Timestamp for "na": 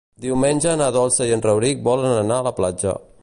0.79-0.87